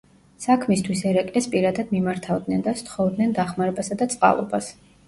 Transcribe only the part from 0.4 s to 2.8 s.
საქმისთვის ერეკლეს პირადად მიმართავდნენ და